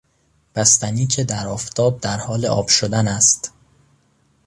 بستنی 0.55 1.07
که 1.07 1.23
در 1.23 1.47
آفتاب 1.47 1.99
در 1.99 2.17
حال 2.17 2.45
آب 2.45 2.67
شدن 2.67 3.07
است 3.07 3.53